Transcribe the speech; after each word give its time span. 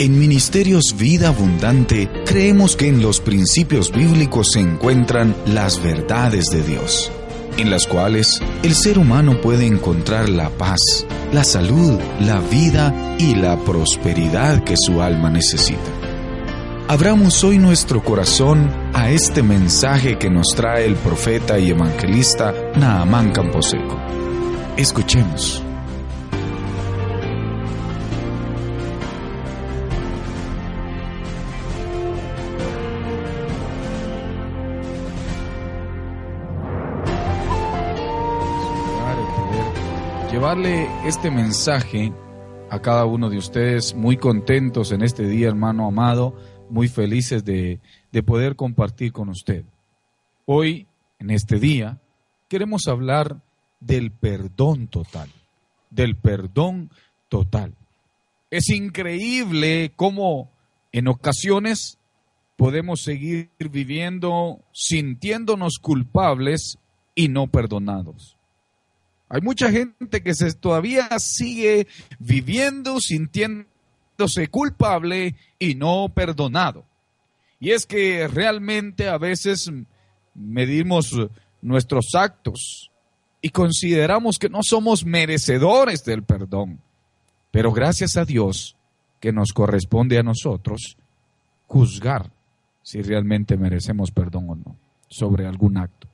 En 0.00 0.18
Ministerios 0.18 0.96
Vida 0.96 1.28
Abundante 1.28 2.08
creemos 2.24 2.74
que 2.74 2.88
en 2.88 3.02
los 3.02 3.20
principios 3.20 3.92
bíblicos 3.92 4.52
se 4.52 4.60
encuentran 4.60 5.36
las 5.44 5.82
verdades 5.82 6.46
de 6.46 6.62
Dios, 6.62 7.12
en 7.58 7.68
las 7.70 7.86
cuales 7.86 8.40
el 8.62 8.74
ser 8.74 8.98
humano 8.98 9.42
puede 9.42 9.66
encontrar 9.66 10.30
la 10.30 10.48
paz, 10.48 10.80
la 11.34 11.44
salud, 11.44 11.98
la 12.18 12.40
vida 12.40 13.14
y 13.18 13.34
la 13.34 13.58
prosperidad 13.58 14.64
que 14.64 14.74
su 14.78 15.02
alma 15.02 15.28
necesita. 15.28 15.92
Abramos 16.88 17.44
hoy 17.44 17.58
nuestro 17.58 18.02
corazón 18.02 18.72
a 18.94 19.10
este 19.10 19.42
mensaje 19.42 20.16
que 20.16 20.30
nos 20.30 20.46
trae 20.56 20.86
el 20.86 20.94
profeta 20.94 21.58
y 21.58 21.72
evangelista 21.72 22.54
Naamán 22.74 23.32
Camposeco. 23.32 24.00
Escuchemos. 24.78 25.62
Este 41.04 41.30
mensaje 41.30 42.14
a 42.70 42.80
cada 42.80 43.04
uno 43.04 43.28
de 43.28 43.36
ustedes, 43.36 43.94
muy 43.94 44.16
contentos 44.16 44.90
en 44.90 45.02
este 45.02 45.28
día, 45.28 45.48
hermano 45.48 45.86
amado, 45.86 46.34
muy 46.70 46.88
felices 46.88 47.44
de, 47.44 47.78
de 48.10 48.22
poder 48.22 48.56
compartir 48.56 49.12
con 49.12 49.28
usted. 49.28 49.66
Hoy, 50.46 50.86
en 51.18 51.30
este 51.30 51.58
día, 51.58 52.00
queremos 52.48 52.88
hablar 52.88 53.42
del 53.80 54.12
perdón 54.12 54.88
total, 54.88 55.28
del 55.90 56.16
perdón 56.16 56.90
total. 57.28 57.74
Es 58.50 58.70
increíble 58.70 59.92
cómo 59.94 60.50
en 60.90 61.08
ocasiones 61.08 61.98
podemos 62.56 63.02
seguir 63.02 63.50
viviendo 63.58 64.64
sintiéndonos 64.72 65.78
culpables 65.82 66.78
y 67.14 67.28
no 67.28 67.46
perdonados. 67.46 68.39
Hay 69.32 69.40
mucha 69.42 69.70
gente 69.70 70.22
que 70.22 70.34
se, 70.34 70.52
todavía 70.54 71.08
sigue 71.20 71.86
viviendo 72.18 72.98
sintiéndose 72.98 74.48
culpable 74.50 75.36
y 75.56 75.76
no 75.76 76.10
perdonado. 76.12 76.84
Y 77.60 77.70
es 77.70 77.86
que 77.86 78.26
realmente 78.26 79.08
a 79.08 79.18
veces 79.18 79.70
medimos 80.34 81.16
nuestros 81.62 82.14
actos 82.16 82.90
y 83.40 83.50
consideramos 83.50 84.40
que 84.40 84.48
no 84.48 84.64
somos 84.64 85.04
merecedores 85.04 86.04
del 86.04 86.24
perdón. 86.24 86.80
Pero 87.52 87.72
gracias 87.72 88.16
a 88.16 88.24
Dios 88.24 88.76
que 89.20 89.32
nos 89.32 89.52
corresponde 89.52 90.18
a 90.18 90.24
nosotros 90.24 90.96
juzgar 91.68 92.32
si 92.82 93.00
realmente 93.00 93.56
merecemos 93.56 94.10
perdón 94.10 94.50
o 94.50 94.54
no 94.56 94.76
sobre 95.08 95.46
algún 95.46 95.76
acto. 95.76 96.09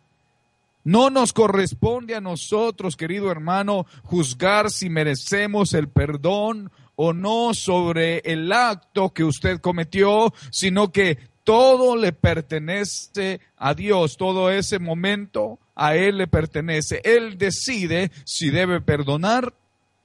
No 0.86 1.10
nos 1.10 1.32
corresponde 1.32 2.14
a 2.14 2.20
nosotros, 2.20 2.94
querido 2.94 3.28
hermano, 3.32 3.86
juzgar 4.04 4.70
si 4.70 4.88
merecemos 4.88 5.74
el 5.74 5.88
perdón 5.88 6.70
o 6.94 7.12
no 7.12 7.54
sobre 7.54 8.18
el 8.18 8.52
acto 8.52 9.12
que 9.12 9.24
usted 9.24 9.58
cometió, 9.58 10.32
sino 10.52 10.92
que 10.92 11.18
todo 11.42 11.96
le 11.96 12.12
pertenece 12.12 13.40
a 13.56 13.74
Dios, 13.74 14.16
todo 14.16 14.48
ese 14.48 14.78
momento 14.78 15.58
a 15.74 15.96
Él 15.96 16.18
le 16.18 16.28
pertenece. 16.28 17.00
Él 17.02 17.36
decide 17.36 18.12
si 18.24 18.50
debe 18.50 18.80
perdonar 18.80 19.54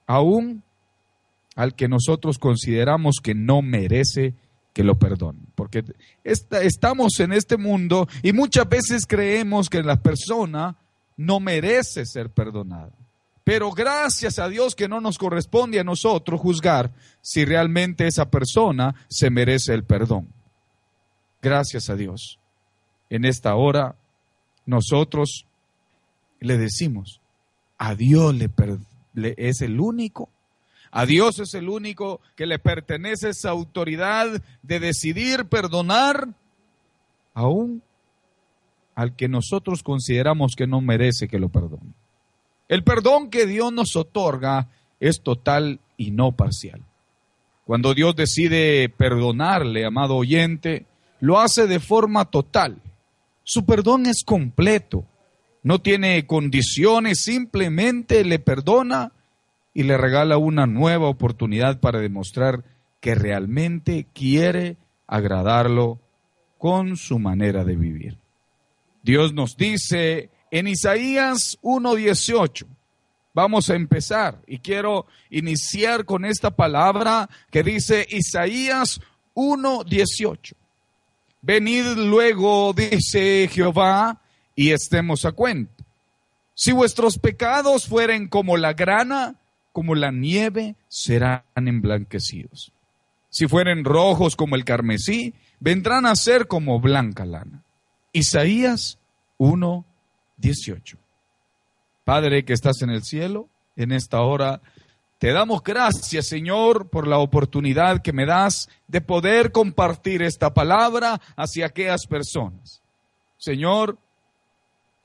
aún 0.08 0.64
al 1.56 1.76
que 1.76 1.90
nosotros 1.90 2.40
consideramos 2.40 3.18
que 3.22 3.36
no 3.36 3.62
merece 3.62 4.34
que 4.74 4.84
lo 4.84 4.98
perdone. 4.98 5.40
Porque 5.56 5.84
estamos 6.24 7.20
en 7.20 7.34
este 7.34 7.58
mundo 7.58 8.08
y 8.24 8.34
muchas 8.34 8.68
veces 8.68 9.06
creemos 9.06 9.70
que 9.70 9.84
la 9.84 10.02
persona 10.02 10.78
no 11.18 11.40
merece 11.40 12.06
ser 12.06 12.30
perdonada. 12.30 12.92
Pero 13.44 13.72
gracias 13.72 14.40
a 14.40 14.48
Dios 14.50 14.76
que 14.76 14.88
no 14.88 15.02
nos 15.02 15.18
corresponde 15.18 15.80
a 15.80 15.84
nosotros 15.84 16.40
juzgar 16.40 16.92
si 17.22 17.44
realmente 17.44 18.08
esa 18.08 18.30
persona 18.30 18.96
se 19.10 19.30
merece 19.30 19.74
el 19.74 19.84
perdón. 19.84 20.28
Gracias 21.42 21.90
a 21.90 21.96
Dios. 21.96 22.40
En 23.10 23.26
esta 23.26 23.56
hora 23.56 23.96
nosotros 24.66 25.48
le 26.40 26.58
decimos, 26.58 27.20
a 27.78 27.96
Dios 27.96 28.34
le, 28.36 28.50
le 29.14 29.34
es 29.38 29.62
el 29.62 29.80
único 29.80 30.30
a 30.92 31.06
Dios 31.06 31.40
es 31.40 31.54
el 31.54 31.70
único 31.70 32.20
que 32.36 32.46
le 32.46 32.60
pertenece 32.60 33.30
esa 33.30 33.50
autoridad 33.50 34.44
de 34.62 34.80
decidir 34.80 35.46
perdonar 35.46 36.28
aún 37.34 37.82
al 38.94 39.16
que 39.16 39.30
nosotros 39.30 39.84
consideramos 39.84 40.54
que 40.56 40.68
no 40.68 40.82
merece 40.82 41.30
que 41.30 41.40
lo 41.40 41.48
perdone. 41.50 41.94
El 42.68 42.84
perdón 42.84 43.30
que 43.30 43.46
Dios 43.46 43.72
nos 43.72 43.96
otorga 43.96 44.68
es 45.00 45.22
total 45.22 45.80
y 45.96 46.12
no 46.12 46.34
parcial. 46.34 46.82
Cuando 47.66 47.94
Dios 47.94 48.16
decide 48.16 48.90
perdonarle, 48.90 49.86
amado 49.86 50.18
oyente, 50.18 50.86
lo 51.22 51.40
hace 51.40 51.68
de 51.68 51.80
forma 51.80 52.26
total. 52.26 52.82
Su 53.44 53.66
perdón 53.66 54.08
es 54.08 54.24
completo, 54.26 55.06
no 55.64 55.80
tiene 55.80 56.28
condiciones, 56.28 57.22
simplemente 57.22 58.26
le 58.26 58.40
perdona 58.40 59.14
y 59.74 59.84
le 59.84 59.98
regala 59.98 60.38
una 60.38 60.68
nueva 60.68 61.08
oportunidad 61.08 61.80
para 61.80 62.00
demostrar 62.00 62.64
que 63.00 63.16
realmente 63.16 64.06
quiere 64.14 64.78
agradarlo 65.08 66.00
con 66.58 66.98
su 66.98 67.20
manera 67.20 67.64
de 67.64 67.76
vivir. 67.76 68.18
Dios 69.04 69.34
nos 69.34 69.58
dice 69.58 70.30
en 70.52 70.68
Isaías 70.68 71.58
1.18, 71.64 72.66
vamos 73.34 73.70
a 73.70 73.76
empezar 73.76 74.42
y 74.46 74.60
quiero 74.60 75.08
iniciar 75.30 76.06
con 76.06 76.26
esta 76.26 76.52
palabra 76.52 77.30
que 77.50 77.64
dice 77.64 78.06
Isaías 78.10 79.02
1.18. 79.34 80.54
Venid 81.42 81.86
luego, 81.98 82.74
dice 82.74 83.50
Jehová, 83.52 84.22
y 84.56 84.72
estemos 84.72 85.26
a 85.26 85.32
cuenta. 85.32 85.84
Si 86.54 86.72
vuestros 86.72 87.18
pecados 87.18 87.88
fueren 87.88 88.28
como 88.28 88.58
la 88.58 88.74
grana, 88.74 89.41
como 89.72 89.96
la 89.96 90.12
nieve 90.12 90.76
serán 90.88 91.44
emblanquecidos. 91.56 92.74
Si 93.30 93.48
fueren 93.48 93.86
rojos 93.86 94.36
como 94.36 94.56
el 94.56 94.66
carmesí, 94.66 95.34
vendrán 95.60 96.06
a 96.06 96.16
ser 96.16 96.48
como 96.48 96.80
blanca 96.80 97.26
lana. 97.26 97.64
Isaías 98.12 99.00
1, 99.38 99.86
18. 100.38 100.98
Padre 102.04 102.44
que 102.44 102.54
estás 102.54 102.82
en 102.82 102.90
el 102.90 103.04
cielo, 103.04 103.48
en 103.76 103.92
esta 103.92 104.22
hora 104.22 104.62
te 105.22 105.32
damos 105.34 105.62
gracias, 105.64 106.28
Señor, 106.28 106.90
por 106.90 107.08
la 107.08 107.20
oportunidad 107.20 108.02
que 108.02 108.12
me 108.12 108.26
das 108.26 108.70
de 108.88 109.02
poder 109.02 109.52
compartir 109.52 110.24
esta 110.24 110.54
palabra 110.54 111.22
hacia 111.36 111.68
aquellas 111.68 112.08
personas. 112.08 112.82
Señor, 113.38 114.00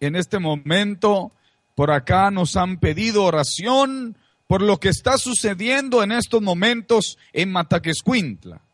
en 0.01 0.17
este 0.17 0.39
momento, 0.39 1.33
por 1.75 1.91
acá 1.91 2.31
nos 2.31 2.57
han 2.57 2.79
pedido 2.79 3.25
oración 3.25 4.17
por 4.47 4.63
lo 4.63 4.79
que 4.79 4.89
está 4.89 5.19
sucediendo 5.19 6.03
en 6.03 6.13
estos 6.13 6.43
momentos 6.43 7.19
en 7.33 7.51
Mataquescuintla. 7.51 8.66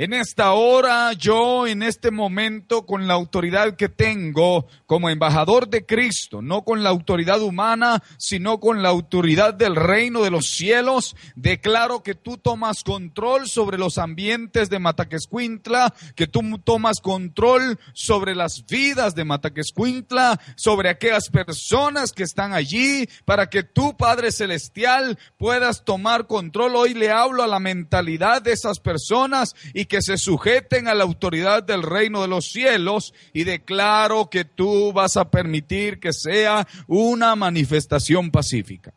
En 0.00 0.14
esta 0.14 0.52
hora, 0.52 1.12
yo 1.12 1.66
en 1.66 1.82
este 1.82 2.10
momento, 2.10 2.86
con 2.86 3.06
la 3.06 3.12
autoridad 3.12 3.76
que 3.76 3.90
tengo 3.90 4.66
como 4.86 5.10
embajador 5.10 5.68
de 5.68 5.84
Cristo, 5.84 6.40
no 6.40 6.62
con 6.64 6.82
la 6.82 6.88
autoridad 6.88 7.42
humana, 7.42 8.02
sino 8.16 8.60
con 8.60 8.82
la 8.82 8.88
autoridad 8.88 9.52
del 9.52 9.76
reino 9.76 10.22
de 10.22 10.30
los 10.30 10.46
cielos, 10.46 11.16
declaro 11.36 12.02
que 12.02 12.14
tú 12.14 12.38
tomas 12.38 12.82
control 12.82 13.46
sobre 13.46 13.76
los 13.76 13.98
ambientes 13.98 14.70
de 14.70 14.78
Mataquescuintla, 14.78 15.92
que 16.16 16.26
tú 16.26 16.40
tomas 16.64 17.02
control 17.02 17.78
sobre 17.92 18.34
las 18.34 18.64
vidas 18.64 19.14
de 19.14 19.26
Mataquescuintla, 19.26 20.40
sobre 20.56 20.88
aquellas 20.88 21.28
personas 21.28 22.12
que 22.12 22.22
están 22.22 22.54
allí, 22.54 23.06
para 23.26 23.50
que 23.50 23.64
tú, 23.64 23.98
Padre 23.98 24.32
Celestial, 24.32 25.18
puedas 25.36 25.84
tomar 25.84 26.26
control. 26.26 26.74
Hoy 26.74 26.94
le 26.94 27.10
hablo 27.10 27.42
a 27.42 27.46
la 27.46 27.60
mentalidad 27.60 28.40
de 28.40 28.52
esas 28.52 28.80
personas 28.80 29.54
y 29.74 29.89
que 29.90 30.00
se 30.02 30.16
sujeten 30.16 30.86
a 30.86 30.94
la 30.94 31.02
autoridad 31.02 31.64
del 31.64 31.82
reino 31.82 32.22
de 32.22 32.28
los 32.28 32.46
cielos 32.52 33.12
y 33.32 33.42
declaro 33.42 34.30
que 34.30 34.44
tú 34.44 34.92
vas 34.92 35.16
a 35.16 35.32
permitir 35.32 35.98
que 35.98 36.12
sea 36.12 36.66
una 36.86 37.34
manifestación 37.34 38.30
pacífica. 38.30 38.94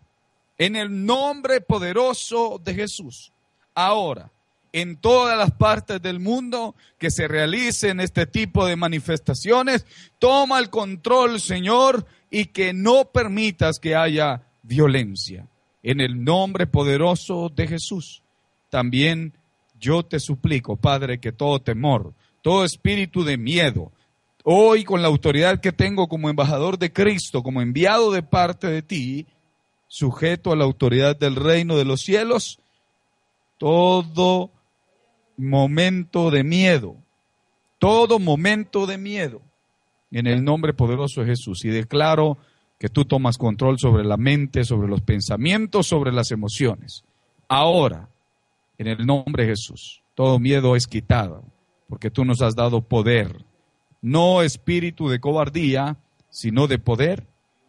En 0.56 0.76
el 0.76 1.04
nombre 1.04 1.62
poderoso 1.62 2.62
de 2.64 2.76
Jesús. 2.76 3.34
Ahora, 3.74 4.32
en 4.72 4.96
todas 4.98 5.36
las 5.36 5.52
partes 5.52 6.00
del 6.00 6.20
mundo 6.20 6.76
que 7.00 7.10
se 7.10 7.28
realicen 7.28 8.00
este 8.00 8.28
tipo 8.28 8.68
de 8.68 8.76
manifestaciones, 8.76 9.88
toma 10.20 10.60
el 10.60 10.70
control, 10.70 11.42
Señor, 11.42 12.06
y 12.30 12.46
que 12.46 12.72
no 12.72 13.06
permitas 13.06 13.80
que 13.80 13.96
haya 13.96 14.44
violencia. 14.62 15.48
En 15.82 16.02
el 16.02 16.24
nombre 16.24 16.68
poderoso 16.68 17.50
de 17.50 17.68
Jesús. 17.68 18.22
También 18.70 19.34
yo 19.80 20.04
te 20.04 20.20
suplico, 20.20 20.76
Padre, 20.76 21.20
que 21.20 21.32
todo 21.32 21.60
temor, 21.60 22.14
todo 22.42 22.64
espíritu 22.64 23.24
de 23.24 23.38
miedo, 23.38 23.92
hoy 24.44 24.84
con 24.84 25.02
la 25.02 25.08
autoridad 25.08 25.60
que 25.60 25.72
tengo 25.72 26.08
como 26.08 26.30
embajador 26.30 26.78
de 26.78 26.92
Cristo, 26.92 27.44
como 27.44 27.62
enviado 27.62 28.12
de 28.12 28.24
parte 28.24 28.68
de 28.68 28.82
ti, 28.82 29.26
sujeto 29.88 30.52
a 30.52 30.56
la 30.56 30.64
autoridad 30.64 31.16
del 31.16 31.36
reino 31.36 31.78
de 31.78 31.86
los 31.86 32.02
cielos, 32.02 32.60
todo 33.58 34.52
momento 35.38 36.32
de 36.32 36.44
miedo, 36.44 36.96
todo 37.80 38.20
momento 38.20 38.86
de 38.86 38.98
miedo, 38.98 39.42
en 40.12 40.28
el 40.28 40.44
nombre 40.44 40.74
poderoso 40.74 41.22
de 41.22 41.28
Jesús. 41.28 41.64
Y 41.66 41.70
declaro 41.70 42.38
que 42.80 42.90
tú 42.90 43.06
tomas 43.06 43.38
control 43.38 43.80
sobre 43.80 44.04
la 44.04 44.18
mente, 44.18 44.64
sobre 44.64 44.88
los 44.88 45.02
pensamientos, 45.02 45.88
sobre 45.88 46.12
las 46.12 46.32
emociones. 46.32 47.04
Ahora, 47.48 48.10
en 48.78 48.88
el 48.88 49.06
nombre 49.06 49.44
de 49.44 49.50
Jesús. 49.50 50.04
Todo 50.16 50.40
miedo 50.40 50.76
es 50.76 50.88
quitado, 50.88 51.44
porque 51.88 52.12
tú 52.12 52.26
nos 52.26 52.42
has 52.42 52.56
dado 52.56 52.82
poder, 52.82 53.46
no 54.02 54.42
espíritu 54.42 55.10
de 55.10 55.20
cobardía, 55.20 55.98
sino 56.30 56.68
de 56.68 56.80
poder, 56.80 57.28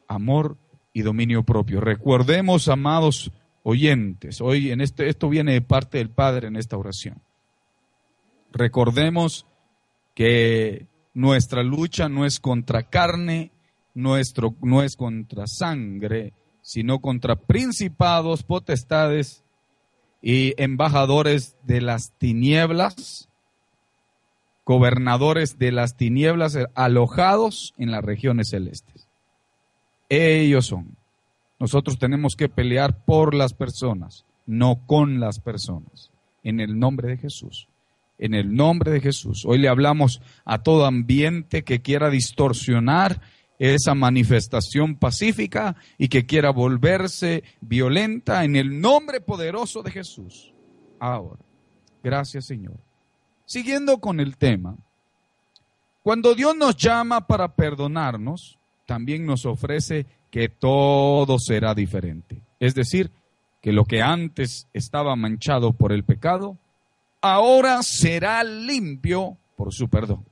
amor 0.09 0.57
y 0.93 1.03
dominio 1.03 1.43
propio. 1.43 1.81
Recordemos, 1.81 2.69
amados 2.69 3.33
oyentes, 3.63 4.41
hoy 4.41 4.71
en 4.71 4.81
este, 4.81 5.09
esto 5.09 5.29
viene 5.29 5.53
de 5.53 5.63
parte 5.63 5.99
del 5.99 6.11
Padre 6.11 6.49
en 6.49 6.57
esta 6.57 6.77
oración. 6.77 7.23
Recordemos 8.53 9.47
que 10.15 10.87
nuestra 11.13 11.63
lucha 11.63 12.09
no 12.09 12.27
es 12.27 12.41
contra 12.41 12.85
carne, 12.85 13.51
nuestro, 13.95 14.55
no 14.63 14.83
es 14.83 14.97
contra 14.97 15.47
sangre, 15.47 16.33
sino 16.61 17.01
contra 17.01 17.37
principados, 17.37 18.43
potestades 18.43 19.44
y 20.27 20.55
embajadores 20.57 21.55
de 21.65 21.83
las 21.83 22.13
tinieblas, 22.13 23.29
gobernadores 24.65 25.59
de 25.59 25.71
las 25.71 25.99
tinieblas 25.99 26.59
alojados 26.75 27.75
en 27.77 27.91
las 27.91 28.03
regiones 28.03 28.49
celestes. 28.49 29.07
Ellos 30.09 30.65
son. 30.65 30.97
Nosotros 31.61 31.99
tenemos 31.99 32.37
que 32.37 32.49
pelear 32.49 33.05
por 33.05 33.35
las 33.35 33.53
personas, 33.53 34.25
no 34.47 34.81
con 34.87 35.21
las 35.21 35.41
personas. 35.41 36.11
En 36.43 36.59
el 36.59 36.79
nombre 36.79 37.09
de 37.09 37.19
Jesús. 37.19 37.69
En 38.17 38.33
el 38.33 38.55
nombre 38.55 38.93
de 38.93 39.01
Jesús. 39.01 39.45
Hoy 39.45 39.59
le 39.59 39.69
hablamos 39.69 40.23
a 40.47 40.63
todo 40.63 40.87
ambiente 40.87 41.65
que 41.65 41.83
quiera 41.83 42.09
distorsionar 42.09 43.21
esa 43.73 43.95
manifestación 43.95 44.97
pacífica 44.97 45.77
y 45.97 46.09
que 46.09 46.27
quiera 46.27 46.51
volverse 46.51 47.45
violenta 47.61 48.45
en 48.45 48.57
el 48.57 48.81
nombre 48.81 49.21
poderoso 49.21 49.83
de 49.83 49.91
Jesús. 49.91 50.53
Ahora, 50.99 51.41
gracias 52.03 52.47
Señor. 52.47 52.77
Siguiendo 53.47 53.99
con 53.99 54.21
el 54.21 54.37
tema, 54.37 54.77
cuando 56.03 56.35
Dios 56.35 56.57
nos 56.57 56.77
llama 56.77 57.27
para 57.27 57.55
perdonarnos, 57.55 58.59
también 58.87 59.25
nos 59.25 59.47
ofrece 59.47 60.07
que 60.31 60.49
todo 60.49 61.39
será 61.39 61.75
diferente. 61.75 62.43
Es 62.61 62.75
decir, 62.75 63.11
que 63.63 63.73
lo 63.73 63.87
que 63.87 64.03
antes 64.03 64.69
estaba 64.75 65.17
manchado 65.17 65.73
por 65.73 65.93
el 65.93 66.05
pecado, 66.05 66.59
ahora 67.23 67.83
será 67.83 68.45
limpio 68.45 69.39
por 69.57 69.73
su 69.73 69.89
perdón. 69.89 70.27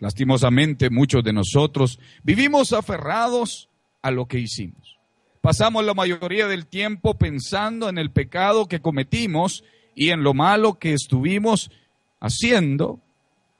Lastimosamente, 0.00 0.90
muchos 0.90 1.22
de 1.22 1.32
nosotros 1.32 2.00
vivimos 2.22 2.72
aferrados 2.72 3.68
a 4.02 4.10
lo 4.10 4.26
que 4.26 4.38
hicimos. 4.38 4.98
Pasamos 5.42 5.84
la 5.84 5.94
mayoría 5.94 6.48
del 6.48 6.66
tiempo 6.66 7.16
pensando 7.18 7.88
en 7.88 7.98
el 7.98 8.10
pecado 8.10 8.66
que 8.66 8.80
cometimos 8.80 9.62
y 9.94 10.10
en 10.10 10.22
lo 10.22 10.34
malo 10.34 10.78
que 10.78 10.94
estuvimos 10.94 11.70
haciendo 12.18 13.00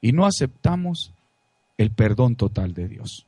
y 0.01 0.13
no 0.13 0.27
aceptamos 0.27 1.13
el 1.77 1.91
perdón 1.91 2.37
total 2.37 2.75
de 2.75 2.89
Dios. 2.89 3.27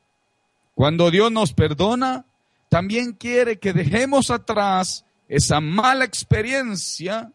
Cuando 0.74 1.10
Dios 1.10 1.30
nos 1.30 1.52
perdona, 1.52 2.24
también 2.70 3.12
quiere 3.12 3.58
que 3.58 3.74
dejemos 3.74 4.30
atrás 4.30 5.04
esa 5.28 5.60
mala 5.60 6.04
experiencia 6.04 7.30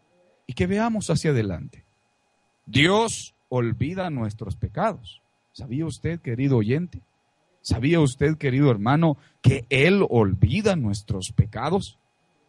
y 0.46 0.54
que 0.54 0.66
veamos 0.66 1.10
hacia 1.10 1.30
adelante. 1.30 1.84
Dios 2.66 3.34
olvida 3.48 4.10
nuestros 4.10 4.56
pecados. 4.56 5.22
¿Sabía 5.58 5.84
usted, 5.86 6.20
querido 6.20 6.58
oyente? 6.58 7.02
¿Sabía 7.62 7.98
usted, 7.98 8.36
querido 8.36 8.70
hermano, 8.70 9.18
que 9.42 9.64
Él 9.70 10.06
olvida 10.08 10.76
nuestros 10.76 11.32
pecados? 11.34 11.98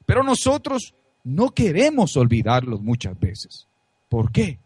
Pero 0.06 0.22
nosotros 0.22 0.94
no 1.24 1.50
queremos 1.50 2.16
olvidarlos 2.18 2.84
muchas 2.84 3.20
veces. 3.20 3.68
¿Por 4.10 4.32
qué? 4.32 4.60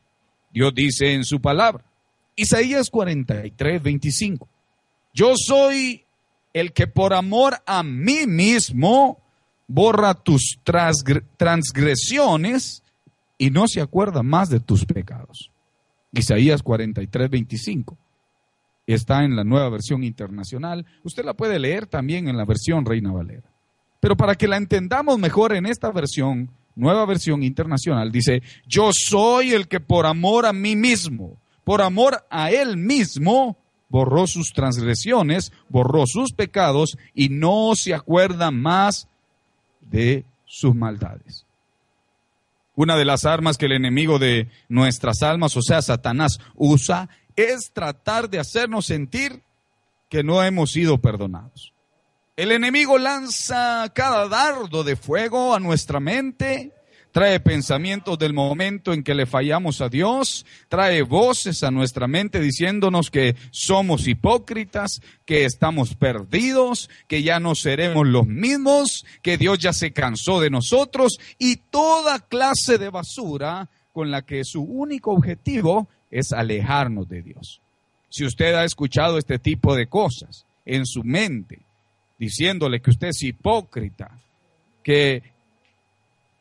Dios 0.52 0.76
dice 0.76 1.14
en 1.14 1.24
su 1.24 1.40
palabra, 1.40 1.86
Isaías 2.36 2.90
43, 2.90 3.82
25, 3.82 4.50
yo 5.14 5.36
soy 5.38 6.04
el 6.52 6.74
que 6.74 6.88
por 6.88 7.14
amor 7.14 7.62
a 7.66 7.82
mí 7.82 8.28
mismo 8.28 9.24
borra 9.68 10.16
tus 10.16 10.60
transgresiones 11.38 12.84
y 13.38 13.52
no 13.52 13.70
se 13.70 13.80
acuerda 13.80 14.22
más 14.22 14.50
de 14.50 14.60
tus 14.60 14.84
pecados. 14.84 15.50
Isaías 16.12 16.62
43, 16.62 17.30
25 17.30 17.98
está 18.88 19.24
en 19.24 19.36
la 19.36 19.44
nueva 19.44 19.70
versión 19.70 20.04
internacional. 20.04 20.86
Usted 21.04 21.24
la 21.24 21.34
puede 21.34 21.60
leer 21.60 21.88
también 21.88 22.28
en 22.28 22.38
la 22.38 22.46
versión 22.46 22.86
Reina 22.86 23.12
Valera. 23.12 23.50
Pero 24.00 24.18
para 24.18 24.36
que 24.36 24.48
la 24.48 24.58
entendamos 24.58 25.18
mejor 25.18 25.54
en 25.54 25.66
esta 25.66 25.90
versión, 25.92 26.50
nueva 26.76 27.06
versión 27.06 27.44
internacional, 27.44 28.12
dice, 28.12 28.42
yo 28.68 28.90
soy 28.92 29.54
el 29.54 29.68
que 29.68 29.80
por 29.80 30.06
amor 30.06 30.46
a 30.46 30.54
mí 30.54 30.76
mismo, 30.76 31.38
por 31.64 31.82
amor 31.82 32.26
a 32.30 32.52
él 32.52 32.76
mismo, 32.76 33.58
borró 33.88 34.28
sus 34.28 34.52
transgresiones, 34.54 35.54
borró 35.70 36.04
sus 36.06 36.34
pecados 36.34 36.98
y 37.14 37.30
no 37.30 37.76
se 37.76 37.94
acuerda 37.94 38.52
más 38.52 39.08
de 39.80 40.26
sus 40.46 40.76
maldades. 40.76 41.46
Una 42.76 42.98
de 42.98 43.06
las 43.06 43.24
armas 43.26 43.58
que 43.58 43.68
el 43.68 43.74
enemigo 43.74 44.18
de 44.18 44.50
nuestras 44.68 45.22
almas, 45.22 45.56
o 45.56 45.62
sea, 45.62 45.82
Satanás, 45.84 46.40
usa 46.56 47.08
es 47.36 47.72
tratar 47.74 48.30
de 48.30 48.40
hacernos 48.40 48.86
sentir 48.86 49.42
que 50.10 50.24
no 50.24 50.44
hemos 50.44 50.72
sido 50.72 51.00
perdonados. 51.00 51.74
El 52.36 52.52
enemigo 52.52 52.98
lanza 52.98 53.92
cada 53.94 54.28
dardo 54.28 54.84
de 54.84 54.96
fuego 54.96 55.54
a 55.54 55.60
nuestra 55.60 56.00
mente, 56.00 56.72
trae 57.12 57.40
pensamientos 57.40 58.18
del 58.18 58.34
momento 58.34 58.92
en 58.92 59.04
que 59.04 59.14
le 59.14 59.28
fallamos 59.28 59.82
a 59.82 59.90
Dios, 59.90 60.44
trae 60.68 61.04
voces 61.04 61.62
a 61.62 61.70
nuestra 61.70 62.08
mente 62.08 62.40
diciéndonos 62.40 63.12
que 63.12 63.36
somos 63.52 64.08
hipócritas, 64.08 65.00
que 65.26 65.46
estamos 65.46 65.96
perdidos, 65.96 66.90
que 67.08 67.22
ya 67.22 67.40
no 67.40 67.54
seremos 67.54 68.08
los 68.08 68.26
mismos, 68.26 69.06
que 69.22 69.38
Dios 69.38 69.60
ya 69.60 69.74
se 69.74 69.94
cansó 69.94 70.42
de 70.42 70.50
nosotros 70.50 71.20
y 71.38 71.58
toda 71.58 72.20
clase 72.20 72.80
de 72.80 72.90
basura 72.90 73.70
con 73.92 74.10
la 74.10 74.24
que 74.24 74.44
su 74.44 74.64
único 74.64 75.12
objetivo 75.12 75.88
es 76.14 76.32
alejarnos 76.32 77.10
de 77.10 77.22
Dios. 77.22 77.62
Si 78.10 78.26
usted 78.26 78.54
ha 78.54 78.64
escuchado 78.64 79.18
este 79.18 79.40
tipo 79.40 79.76
de 79.76 79.88
cosas 79.88 80.46
en 80.66 80.86
su 80.86 81.04
mente, 81.04 81.60
diciéndole 82.20 82.82
que 82.82 82.92
usted 82.92 83.08
es 83.08 83.24
hipócrita, 83.24 84.12
que 84.84 85.24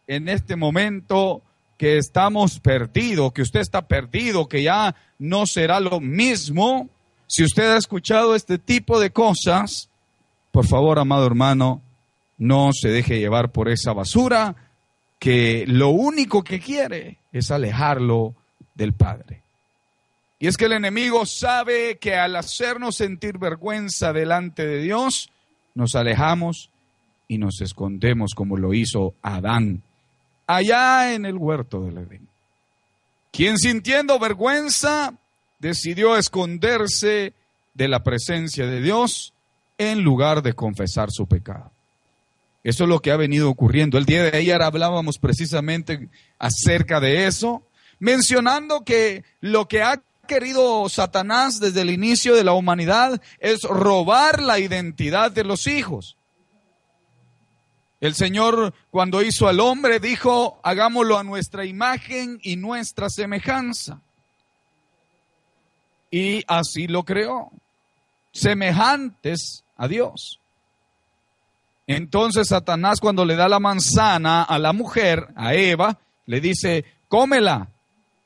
en 0.06 0.28
este 0.28 0.56
momento 0.56 1.42
que 1.78 1.96
estamos 1.96 2.60
perdidos, 2.60 3.32
que 3.32 3.42
usted 3.42 3.60
está 3.60 3.82
perdido, 3.88 4.46
que 4.46 4.62
ya 4.62 4.94
no 5.18 5.46
será 5.46 5.80
lo 5.80 6.00
mismo, 6.00 6.90
si 7.26 7.42
usted 7.42 7.72
ha 7.72 7.78
escuchado 7.78 8.34
este 8.34 8.58
tipo 8.58 9.00
de 9.00 9.10
cosas, 9.10 9.88
por 10.50 10.66
favor, 10.66 10.98
amado 10.98 11.26
hermano, 11.26 11.80
no 12.36 12.72
se 12.72 12.88
deje 12.88 13.18
llevar 13.18 13.50
por 13.50 13.68
esa 13.68 13.92
basura 13.92 14.54
que 15.18 15.64
lo 15.66 15.88
único 15.88 16.44
que 16.44 16.60
quiere 16.60 17.18
es 17.32 17.50
alejarlo 17.50 18.34
del 18.74 18.92
Padre. 18.92 19.42
Y 20.42 20.48
es 20.48 20.56
que 20.56 20.64
el 20.64 20.72
enemigo 20.72 21.24
sabe 21.24 21.98
que 21.98 22.16
al 22.16 22.34
hacernos 22.34 22.96
sentir 22.96 23.38
vergüenza 23.38 24.12
delante 24.12 24.66
de 24.66 24.78
Dios, 24.82 25.30
nos 25.76 25.94
alejamos 25.94 26.68
y 27.28 27.38
nos 27.38 27.60
escondemos 27.60 28.34
como 28.34 28.56
lo 28.56 28.74
hizo 28.74 29.14
Adán 29.22 29.84
allá 30.48 31.14
en 31.14 31.26
el 31.26 31.36
huerto 31.36 31.84
del 31.84 31.98
Edén. 31.98 32.26
Quien 33.30 33.56
sintiendo 33.56 34.18
vergüenza 34.18 35.14
decidió 35.60 36.16
esconderse 36.16 37.34
de 37.74 37.86
la 37.86 38.02
presencia 38.02 38.66
de 38.66 38.82
Dios 38.82 39.34
en 39.78 40.02
lugar 40.02 40.42
de 40.42 40.54
confesar 40.54 41.12
su 41.12 41.28
pecado. 41.28 41.70
Eso 42.64 42.82
es 42.82 42.88
lo 42.88 42.98
que 42.98 43.12
ha 43.12 43.16
venido 43.16 43.48
ocurriendo. 43.48 43.96
El 43.96 44.06
día 44.06 44.24
de 44.24 44.38
ayer 44.38 44.60
hablábamos 44.60 45.18
precisamente 45.18 46.08
acerca 46.40 46.98
de 46.98 47.28
eso, 47.28 47.62
mencionando 48.00 48.80
que 48.80 49.22
lo 49.40 49.68
que 49.68 49.82
ha 49.82 50.02
querido 50.32 50.88
Satanás 50.88 51.60
desde 51.60 51.82
el 51.82 51.90
inicio 51.90 52.34
de 52.34 52.42
la 52.42 52.54
humanidad 52.54 53.20
es 53.38 53.64
robar 53.64 54.40
la 54.40 54.58
identidad 54.58 55.30
de 55.30 55.44
los 55.44 55.66
hijos. 55.66 56.16
El 58.00 58.14
Señor 58.14 58.72
cuando 58.90 59.22
hizo 59.22 59.46
al 59.46 59.60
hombre 59.60 60.00
dijo, 60.00 60.58
hagámoslo 60.62 61.18
a 61.18 61.22
nuestra 61.22 61.66
imagen 61.66 62.40
y 62.42 62.56
nuestra 62.56 63.10
semejanza. 63.10 64.00
Y 66.10 66.44
así 66.46 66.86
lo 66.86 67.04
creó, 67.04 67.50
semejantes 68.32 69.64
a 69.76 69.86
Dios. 69.86 70.40
Entonces 71.86 72.48
Satanás 72.48 73.00
cuando 73.00 73.26
le 73.26 73.36
da 73.36 73.50
la 73.50 73.60
manzana 73.60 74.44
a 74.44 74.58
la 74.58 74.72
mujer, 74.72 75.28
a 75.36 75.52
Eva, 75.52 75.98
le 76.24 76.40
dice, 76.40 76.86
cómela, 77.08 77.68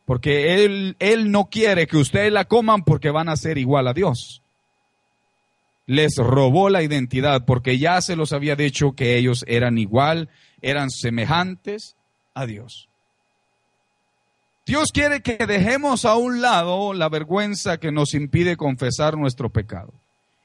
porque 0.06 0.64
él, 0.64 0.96
él 0.98 1.30
no 1.30 1.50
quiere 1.50 1.86
que 1.86 1.98
ustedes 1.98 2.32
la 2.32 2.46
coman 2.46 2.84
porque 2.84 3.10
van 3.10 3.28
a 3.28 3.36
ser 3.36 3.58
igual 3.58 3.86
a 3.88 3.92
Dios 3.92 4.40
les 5.86 6.16
robó 6.16 6.68
la 6.68 6.82
identidad 6.82 7.44
porque 7.44 7.78
ya 7.78 8.00
se 8.02 8.16
los 8.16 8.32
había 8.32 8.56
dicho 8.56 8.92
que 8.92 9.16
ellos 9.16 9.44
eran 9.48 9.78
igual, 9.78 10.28
eran 10.60 10.90
semejantes 10.90 11.96
a 12.34 12.44
Dios. 12.44 12.88
Dios 14.66 14.90
quiere 14.92 15.22
que 15.22 15.46
dejemos 15.46 16.04
a 16.04 16.16
un 16.16 16.42
lado 16.42 16.92
la 16.92 17.08
vergüenza 17.08 17.78
que 17.78 17.92
nos 17.92 18.14
impide 18.14 18.56
confesar 18.56 19.16
nuestro 19.16 19.48
pecado. 19.48 19.92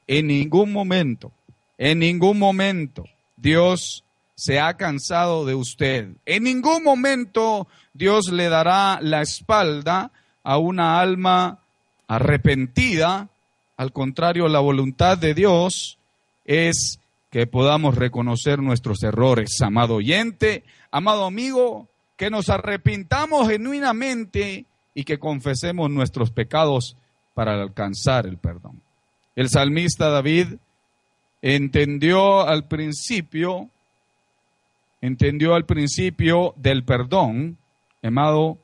En 0.06 0.28
ningún 0.28 0.72
momento, 0.72 1.32
en 1.76 1.98
ningún 1.98 2.38
momento 2.38 3.04
Dios 3.36 4.04
se 4.34 4.60
ha 4.60 4.76
cansado 4.76 5.44
de 5.44 5.54
usted. 5.54 6.08
En 6.26 6.44
ningún 6.44 6.82
momento 6.82 7.68
Dios 7.92 8.30
le 8.32 8.48
dará 8.48 8.98
la 9.00 9.22
espalda 9.22 10.10
a 10.42 10.58
una 10.58 11.00
alma 11.00 11.60
arrepentida 12.08 13.28
al 13.82 13.92
contrario, 13.92 14.46
la 14.46 14.60
voluntad 14.60 15.18
de 15.18 15.34
Dios 15.34 15.98
es 16.44 17.00
que 17.30 17.48
podamos 17.48 17.96
reconocer 17.96 18.60
nuestros 18.60 19.02
errores, 19.02 19.60
amado 19.60 19.96
oyente, 19.96 20.62
amado 20.92 21.24
amigo, 21.24 21.88
que 22.16 22.30
nos 22.30 22.48
arrepintamos 22.48 23.48
genuinamente 23.48 24.66
y 24.94 25.02
que 25.02 25.18
confesemos 25.18 25.90
nuestros 25.90 26.30
pecados 26.30 26.96
para 27.34 27.60
alcanzar 27.60 28.26
el 28.26 28.36
perdón. 28.36 28.80
El 29.34 29.48
salmista 29.48 30.10
David 30.10 30.58
entendió 31.40 32.46
al 32.46 32.68
principio, 32.68 33.68
entendió 35.02 35.54
al 35.54 35.66
principio 35.66 36.54
del 36.56 36.84
perdón, 36.84 37.58
amado, 38.02 38.56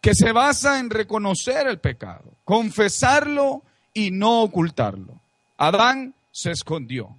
que 0.00 0.14
se 0.14 0.30
basa 0.32 0.78
en 0.78 0.90
reconocer 0.90 1.66
el 1.66 1.80
pecado, 1.80 2.24
confesarlo 2.44 3.62
y 3.92 4.12
no 4.12 4.42
ocultarlo. 4.42 5.14
Adán 5.56 6.14
se 6.30 6.52
escondió. 6.52 7.16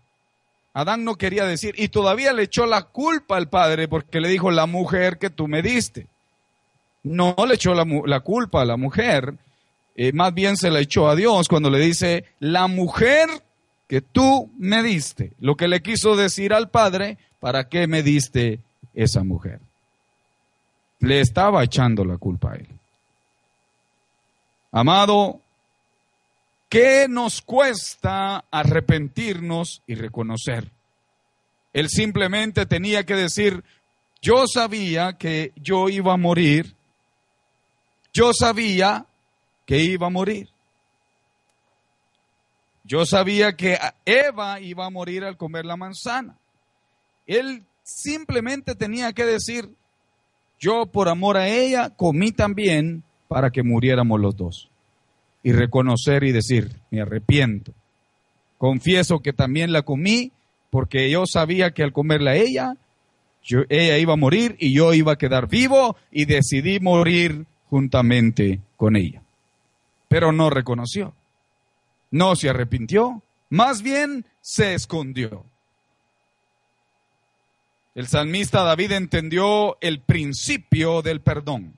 Adán 0.73 1.03
no 1.03 1.15
quería 1.15 1.45
decir, 1.45 1.75
y 1.77 1.89
todavía 1.89 2.31
le 2.31 2.43
echó 2.43 2.65
la 2.65 2.83
culpa 2.83 3.35
al 3.35 3.49
padre 3.49 3.87
porque 3.87 4.21
le 4.21 4.29
dijo 4.29 4.51
la 4.51 4.67
mujer 4.67 5.17
que 5.17 5.29
tú 5.29 5.47
me 5.47 5.61
diste. 5.61 6.07
No 7.03 7.35
le 7.47 7.55
echó 7.55 7.73
la, 7.73 8.19
culpa 8.21 8.61
a 8.61 8.65
la 8.65 8.77
mujer, 8.77 9.33
eh, 9.95 10.13
más 10.13 10.33
bien 10.33 10.55
se 10.55 10.69
la 10.69 10.79
echó 10.79 11.09
a 11.09 11.15
Dios 11.15 11.47
cuando 11.49 11.69
le 11.69 11.79
dice, 11.79 12.25
la 12.39 12.67
mujer 12.67 13.27
que 13.91 14.00
tú 14.00 14.50
me 14.57 14.81
diste. 14.83 15.33
Lo 15.41 15.57
que 15.57 15.67
le 15.67 15.81
quiso 15.81 16.15
decir 16.15 16.53
al 16.53 16.69
padre, 16.69 17.17
¿para 17.41 17.67
qué 17.67 17.88
me 17.88 18.03
diste 18.03 18.62
esa 18.93 19.25
mujer? 19.25 19.60
Le 21.00 21.19
estaba 21.19 21.62
echando 21.62 22.05
la 22.05 22.17
culpa 22.17 22.53
a 22.53 22.55
él. 22.55 22.69
Amado, 24.71 25.41
¿Qué 26.69 27.07
nos 27.10 27.41
cuesta 27.41 28.45
arrepentirnos 28.50 29.81
y 29.88 29.95
reconocer? 29.95 30.71
Él 31.74 31.89
simplemente 31.89 32.65
tenía 32.65 33.05
que 33.05 33.15
decir, 33.15 33.62
yo 34.21 34.45
sabía 34.48 35.17
que 35.17 35.51
yo 35.57 35.89
iba 35.89 36.13
a 36.13 36.17
morir, 36.17 36.77
yo 38.13 38.31
sabía 38.33 39.05
que 39.65 39.79
iba 39.79 40.07
a 40.07 40.12
morir. 40.12 40.50
Yo 42.83 43.05
sabía 43.05 43.55
que 43.55 43.77
Eva 44.05 44.59
iba 44.59 44.85
a 44.85 44.89
morir 44.89 45.23
al 45.23 45.38
comer 45.38 45.65
la 45.65 45.77
manzana. 45.77 46.38
Él 47.27 47.63
simplemente 47.83 48.75
tenía 48.75 49.13
que 49.13 49.25
decir, 49.25 49.69
yo 50.59 50.85
por 50.85 51.09
amor 51.09 51.38
a 51.38 51.47
ella 51.47 51.89
comí 51.89 52.31
también 52.31 53.03
para 53.27 53.51
que 53.51 53.63
muriéramos 53.63 54.19
los 54.19 54.35
dos 54.35 54.69
y 55.43 55.51
reconocer 55.51 56.23
y 56.23 56.31
decir, 56.31 56.71
me 56.89 57.01
arrepiento. 57.01 57.73
Confieso 58.57 59.19
que 59.19 59.33
también 59.33 59.71
la 59.71 59.81
comí 59.81 60.31
porque 60.69 61.09
yo 61.09 61.25
sabía 61.25 61.71
que 61.71 61.83
al 61.83 61.93
comerla 61.93 62.35
ella, 62.35 62.75
yo, 63.43 63.61
ella 63.69 63.97
iba 63.97 64.13
a 64.13 64.17
morir 64.17 64.55
y 64.59 64.73
yo 64.73 64.93
iba 64.93 65.13
a 65.13 65.17
quedar 65.17 65.47
vivo 65.47 65.95
y 66.11 66.25
decidí 66.25 66.79
morir 66.79 67.45
juntamente 67.69 68.59
con 68.77 68.95
ella. 68.95 69.21
Pero 70.07 70.31
no 70.31 70.50
reconoció, 70.50 71.13
no 72.11 72.35
se 72.35 72.49
arrepintió, 72.49 73.23
más 73.49 73.81
bien 73.81 74.25
se 74.41 74.73
escondió. 74.73 75.45
El 77.95 78.07
salmista 78.07 78.63
David 78.63 78.91
entendió 78.91 79.77
el 79.81 80.01
principio 80.01 81.01
del 81.01 81.21
perdón 81.21 81.77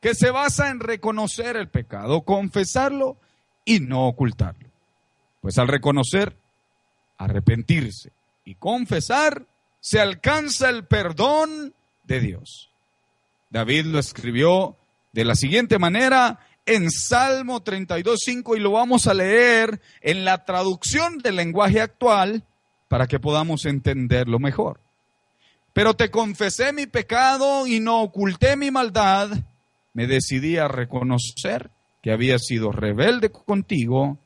que 0.00 0.14
se 0.14 0.30
basa 0.30 0.70
en 0.70 0.80
reconocer 0.80 1.56
el 1.56 1.68
pecado, 1.68 2.22
confesarlo 2.22 3.18
y 3.64 3.80
no 3.80 4.06
ocultarlo. 4.06 4.68
Pues 5.42 5.58
al 5.58 5.68
reconocer, 5.68 6.36
arrepentirse 7.18 8.12
y 8.44 8.54
confesar, 8.54 9.46
se 9.80 10.00
alcanza 10.00 10.70
el 10.70 10.86
perdón 10.86 11.74
de 12.04 12.20
Dios. 12.20 12.70
David 13.50 13.86
lo 13.86 13.98
escribió 13.98 14.76
de 15.12 15.24
la 15.24 15.34
siguiente 15.34 15.78
manera 15.78 16.40
en 16.66 16.90
Salmo 16.90 17.62
32.5 17.62 18.56
y 18.56 18.60
lo 18.60 18.72
vamos 18.72 19.06
a 19.06 19.14
leer 19.14 19.80
en 20.00 20.24
la 20.24 20.44
traducción 20.44 21.18
del 21.18 21.36
lenguaje 21.36 21.80
actual 21.80 22.44
para 22.88 23.06
que 23.06 23.20
podamos 23.20 23.64
entenderlo 23.64 24.38
mejor. 24.38 24.80
Pero 25.72 25.94
te 25.94 26.10
confesé 26.10 26.72
mi 26.72 26.86
pecado 26.86 27.66
y 27.66 27.80
no 27.80 28.02
oculté 28.02 28.56
mi 28.56 28.70
maldad 28.70 29.30
me 29.92 30.06
decidí 30.06 30.56
a 30.56 30.68
reconocer 30.68 31.70
que 32.02 32.12
había 32.12 32.38
sido 32.38 32.72
rebelde 32.72 33.30
contigo 33.30 34.18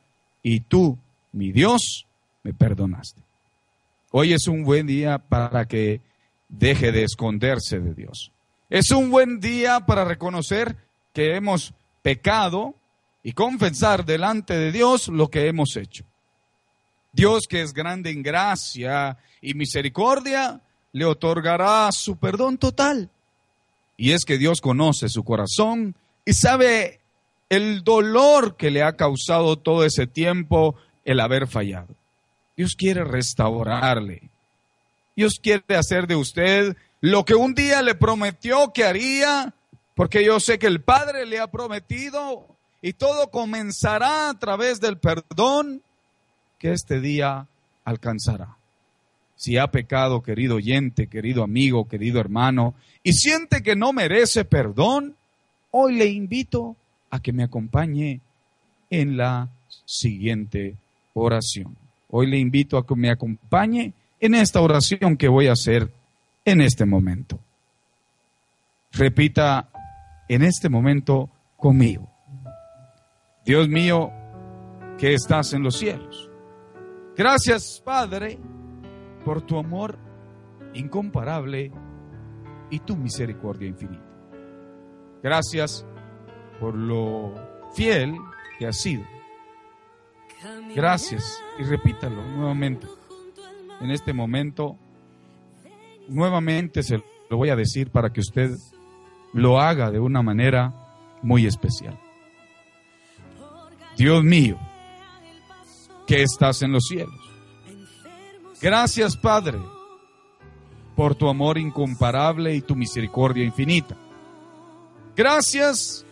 y 0.43 0.61
tú, 0.61 0.97
mi 1.31 1.51
Dios, 1.51 2.05
me 2.43 2.53
perdonaste. 2.53 3.21
Hoy 4.11 4.33
es 4.33 4.47
un 4.47 4.63
buen 4.63 4.87
día 4.87 5.17
para 5.17 5.65
que 5.65 6.01
deje 6.47 6.91
de 6.91 7.03
esconderse 7.03 7.79
de 7.79 7.93
Dios. 7.93 8.31
Es 8.69 8.91
un 8.91 9.09
buen 9.09 9.39
día 9.39 9.81
para 9.81 10.05
reconocer 10.05 10.77
que 11.13 11.35
hemos 11.35 11.73
pecado 12.05 12.75
y 13.23 13.31
confesar 13.31 14.05
delante 14.05 14.55
de 14.55 14.71
Dios 14.71 15.07
lo 15.07 15.29
que 15.29 15.47
hemos 15.47 15.75
hecho. 15.75 16.05
Dios 17.11 17.47
que 17.49 17.63
es 17.63 17.73
grande 17.73 18.11
en 18.11 18.21
gracia 18.21 19.17
y 19.41 19.55
misericordia, 19.55 20.61
le 20.91 21.05
otorgará 21.05 21.91
su 21.91 22.17
perdón 22.17 22.59
total. 22.59 23.09
Y 23.97 24.11
es 24.11 24.23
que 24.23 24.37
Dios 24.37 24.61
conoce 24.61 25.09
su 25.09 25.23
corazón 25.23 25.95
y 26.25 26.33
sabe 26.33 26.99
el 27.49 27.83
dolor 27.83 28.55
que 28.55 28.69
le 28.69 28.83
ha 28.83 28.95
causado 28.95 29.57
todo 29.57 29.83
ese 29.83 30.05
tiempo 30.05 30.75
el 31.05 31.19
haber 31.19 31.47
fallado. 31.47 31.95
Dios 32.55 32.75
quiere 32.75 33.03
restaurarle. 33.03 34.29
Dios 35.15 35.39
quiere 35.41 35.75
hacer 35.75 36.05
de 36.05 36.17
usted 36.17 36.77
lo 37.01 37.25
que 37.25 37.33
un 37.33 37.55
día 37.55 37.81
le 37.81 37.95
prometió 37.95 38.71
que 38.73 38.83
haría 38.83 39.55
Porque 39.95 40.23
yo 40.25 40.39
sé 40.39 40.59
que 40.59 40.67
el 40.67 40.81
Padre 40.81 41.25
le 41.25 41.39
ha 41.39 41.47
prometido 41.47 42.45
y 42.81 42.93
todo 42.93 43.31
comenzará 43.31 44.29
a 44.29 44.37
través 44.37 44.79
del 44.81 44.97
perdón 44.97 45.81
que 46.59 46.73
este 46.73 46.99
día 46.99 47.47
alcanzará. 47.85 48.57
Si 49.37 49.57
ha 49.57 49.67
pecado, 49.67 50.21
querido 50.21 50.57
oyente, 50.57 51.07
querido 51.07 51.43
amigo, 51.43 51.87
querido 51.87 52.19
hermano, 52.19 52.75
y 53.03 53.13
siente 53.13 53.63
que 53.63 53.75
no 53.75 53.93
merece 53.93 54.45
perdón, 54.45 55.15
hoy 55.71 55.95
le 55.95 56.07
invito 56.07 56.75
a 57.09 57.21
que 57.21 57.33
me 57.33 57.43
acompañe 57.43 58.21
en 58.89 59.17
la 59.17 59.49
siguiente 59.85 60.75
oración. 61.13 61.75
Hoy 62.09 62.27
le 62.27 62.37
invito 62.37 62.77
a 62.77 62.85
que 62.85 62.95
me 62.95 63.09
acompañe 63.09 63.93
en 64.19 64.35
esta 64.35 64.61
oración 64.61 65.17
que 65.17 65.27
voy 65.27 65.47
a 65.47 65.53
hacer 65.53 65.89
en 66.45 66.61
este 66.61 66.85
momento. 66.85 67.39
Repita 68.91 69.69
en 70.27 70.43
este 70.43 70.69
momento 70.69 71.29
conmigo. 71.55 72.09
Dios 73.45 73.69
mío, 73.69 74.11
que 74.97 75.13
estás 75.13 75.53
en 75.53 75.63
los 75.63 75.77
cielos. 75.77 76.29
Gracias, 77.15 77.81
Padre, 77.83 78.39
por 79.23 79.41
tu 79.41 79.57
amor 79.57 79.97
incomparable 80.73 81.71
y 82.69 82.79
tu 82.79 82.95
misericordia 82.95 83.67
infinita. 83.67 84.03
Gracias 85.21 85.85
por 86.59 86.75
lo 86.75 87.33
fiel 87.73 88.15
que 88.57 88.67
has 88.67 88.77
sido. 88.77 89.03
Gracias. 90.75 91.41
Y 91.59 91.63
repítalo 91.63 92.21
nuevamente. 92.23 92.87
En 93.81 93.91
este 93.91 94.13
momento, 94.13 94.77
nuevamente 96.07 96.83
se 96.83 97.01
lo 97.29 97.37
voy 97.37 97.49
a 97.49 97.55
decir 97.55 97.89
para 97.91 98.11
que 98.11 98.21
usted 98.21 98.51
lo 99.35 99.59
haga 99.59 99.91
de 99.91 99.99
una 99.99 100.21
manera 100.21 100.73
muy 101.21 101.45
especial. 101.45 101.99
Dios 103.97 104.23
mío, 104.23 104.57
que 106.07 106.23
estás 106.23 106.61
en 106.61 106.71
los 106.71 106.85
cielos. 106.85 107.19
Gracias, 108.61 109.17
Padre, 109.17 109.59
por 110.95 111.15
tu 111.15 111.27
amor 111.27 111.57
incomparable 111.57 112.55
y 112.55 112.61
tu 112.61 112.77
misericordia 112.77 113.43
infinita. 113.43 113.97
Gracias 115.17 116.05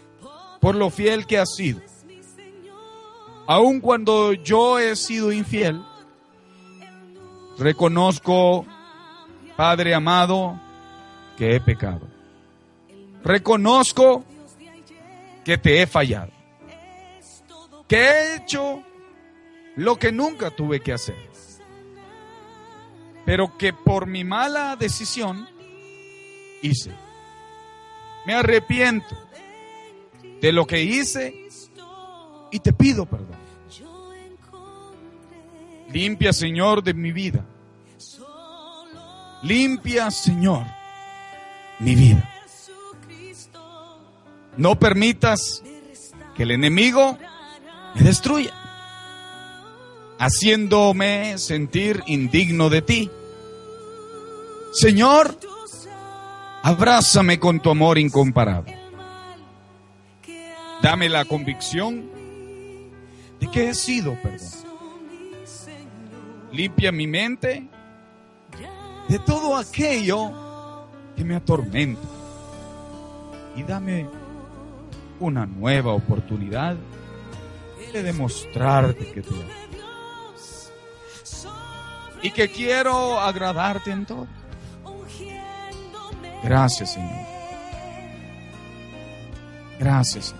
por 0.59 0.75
lo 0.75 0.89
fiel 0.89 1.25
que 1.25 1.39
has 1.39 1.55
sido. 1.55 1.79
Aun 3.47 3.79
cuando 3.79 4.33
yo 4.33 4.79
he 4.79 4.97
sido 4.97 5.31
infiel, 5.31 5.81
reconozco, 7.57 8.65
Padre 9.55 9.95
amado, 9.95 10.59
que 11.37 11.55
he 11.55 11.61
pecado. 11.61 12.12
Reconozco 13.23 14.23
que 15.43 15.57
te 15.57 15.81
he 15.81 15.87
fallado. 15.87 16.31
Que 17.87 17.97
he 17.97 18.35
hecho 18.35 18.83
lo 19.75 19.97
que 19.97 20.11
nunca 20.11 20.51
tuve 20.51 20.81
que 20.81 20.93
hacer. 20.93 21.15
Pero 23.25 23.57
que 23.57 23.73
por 23.73 24.05
mi 24.05 24.23
mala 24.23 24.75
decisión 24.75 25.47
hice. 26.61 26.91
Me 28.25 28.33
arrepiento 28.33 29.15
de 30.41 30.51
lo 30.51 30.65
que 30.65 30.81
hice 30.81 31.47
y 32.51 32.59
te 32.59 32.73
pido 32.73 33.05
perdón. 33.05 33.43
Limpia, 35.91 36.33
Señor, 36.33 36.83
de 36.83 36.93
mi 36.93 37.11
vida. 37.11 37.45
Limpia, 39.43 40.09
Señor, 40.09 40.65
mi 41.79 41.95
vida. 41.95 42.22
No 44.57 44.77
permitas 44.77 45.63
que 46.35 46.43
el 46.43 46.51
enemigo 46.51 47.17
me 47.95 48.01
destruya, 48.01 48.53
haciéndome 50.19 51.37
sentir 51.37 52.03
indigno 52.07 52.69
de 52.69 52.81
ti. 52.81 53.11
Señor, 54.71 55.37
abrázame 56.63 57.39
con 57.39 57.59
tu 57.59 57.69
amor 57.69 57.97
incomparable. 57.97 58.77
Dame 60.81 61.09
la 61.09 61.25
convicción 61.25 62.09
de 63.39 63.51
que 63.51 63.69
he 63.69 63.73
sido 63.73 64.17
perdón. 64.21 64.49
Limpia 66.51 66.91
mi 66.91 67.07
mente 67.07 67.67
de 69.07 69.19
todo 69.19 69.57
aquello 69.57 70.31
que 71.15 71.23
me 71.23 71.35
atormenta. 71.35 72.07
Y 73.55 73.63
dame 73.63 74.07
una 75.19 75.45
nueva 75.45 75.93
oportunidad 75.93 76.75
de 77.91 78.03
demostrarte 78.03 79.11
que 79.11 79.21
te 79.21 79.29
amo. 79.29 79.43
Y 82.21 82.31
que 82.31 82.49
quiero 82.49 83.19
agradarte 83.19 83.91
en 83.91 84.05
todo. 84.05 84.27
Gracias, 86.43 86.93
Señor. 86.93 87.25
Gracias, 89.79 90.33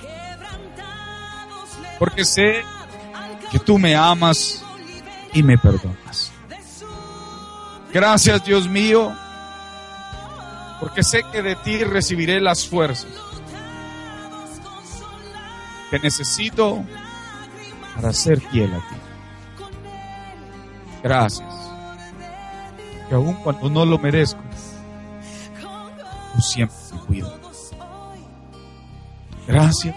porque 2.00 2.24
sé 2.24 2.64
que 3.52 3.60
tú 3.60 3.78
me 3.78 3.96
amas 3.96 4.64
y 5.34 5.44
me 5.44 5.58
perdonas. 5.58 6.32
Gracias 7.92 8.46
Dios 8.46 8.70
mío, 8.70 9.12
porque 10.80 11.04
sé 11.04 11.24
que 11.32 11.42
de 11.42 11.56
ti 11.58 11.84
recibiré 11.84 12.40
las 12.40 12.68
fuerzas 12.68 13.33
que 15.94 16.00
necesito 16.00 16.84
para 17.96 18.12
ser 18.12 18.42
fiel 18.42 18.74
a 18.74 18.78
ti. 18.78 18.96
Gracias. 21.04 21.54
Que 23.08 23.14
aun 23.14 23.36
cuando 23.44 23.70
no 23.70 23.86
lo 23.86 24.00
merezco, 24.00 24.42
tú 26.34 26.42
siempre 26.42 26.76
me 26.94 27.00
cuidas. 27.06 27.72
Gracias 29.46 29.96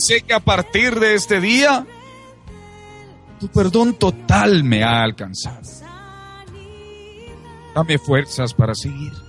sé 0.00 0.20
que 0.20 0.34
a 0.34 0.40
partir 0.40 1.00
de 1.00 1.14
este 1.14 1.40
día, 1.40 1.86
tu 3.40 3.48
perdón 3.48 3.94
total 3.94 4.62
me 4.62 4.84
ha 4.84 5.02
alcanzado. 5.02 5.62
Dame 7.74 7.98
fuerzas 7.98 8.52
para 8.52 8.74
seguir. 8.74 9.27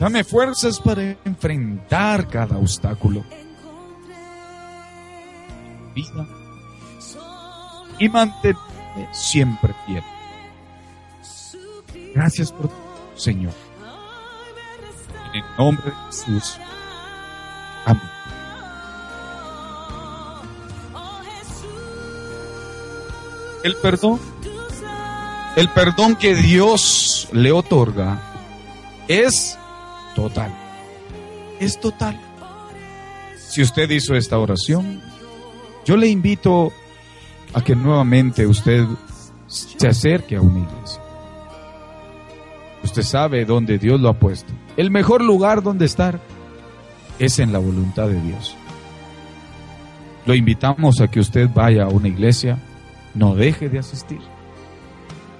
Dame 0.00 0.24
fuerzas 0.24 0.80
para 0.80 1.14
enfrentar 1.26 2.26
cada 2.26 2.56
obstáculo. 2.56 3.22
Y 7.98 8.08
mantenerme 8.08 9.08
siempre 9.12 9.74
fiel. 9.84 10.02
Gracias 12.14 12.50
por 12.50 12.70
Señor. 13.14 13.52
En 15.34 15.44
el 15.44 15.56
nombre 15.58 15.90
de 15.90 15.96
Jesús. 16.06 16.56
Amén. 17.84 18.02
El 23.62 23.76
perdón, 23.76 24.18
el 25.56 25.68
perdón 25.68 26.16
que 26.16 26.34
Dios 26.34 27.28
le 27.32 27.52
otorga 27.52 28.18
es 29.06 29.58
total. 30.22 30.52
Es 31.58 31.80
total. 31.80 32.18
Si 33.36 33.62
usted 33.62 33.90
hizo 33.90 34.14
esta 34.14 34.38
oración, 34.38 35.00
yo 35.84 35.96
le 35.96 36.08
invito 36.08 36.72
a 37.52 37.62
que 37.62 37.74
nuevamente 37.74 38.46
usted 38.46 38.84
se 39.46 39.88
acerque 39.88 40.36
a 40.36 40.40
una 40.40 40.60
iglesia. 40.60 41.02
Usted 42.82 43.02
sabe 43.02 43.44
dónde 43.44 43.78
Dios 43.78 44.00
lo 44.00 44.08
ha 44.08 44.14
puesto. 44.14 44.52
El 44.76 44.90
mejor 44.90 45.22
lugar 45.22 45.62
donde 45.62 45.86
estar 45.86 46.20
es 47.18 47.38
en 47.38 47.52
la 47.52 47.58
voluntad 47.58 48.08
de 48.08 48.20
Dios. 48.20 48.54
Lo 50.26 50.34
invitamos 50.34 51.00
a 51.00 51.08
que 51.08 51.20
usted 51.20 51.48
vaya 51.52 51.84
a 51.84 51.88
una 51.88 52.08
iglesia 52.08 52.58
no 53.14 53.34
deje 53.34 53.68
de 53.68 53.78
asistir. 53.78 54.20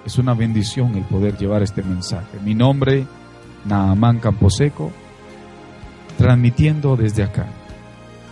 Es 0.04 0.18
una 0.18 0.34
bendición 0.34 0.96
el 0.96 1.04
poder 1.04 1.36
llevar 1.38 1.62
este 1.62 1.82
mensaje. 1.82 2.38
Mi 2.44 2.54
nombre, 2.54 3.06
Naamán 3.64 4.18
Camposeco, 4.18 4.90
transmitiendo 6.18 6.96
desde 6.96 7.22
acá, 7.22 7.46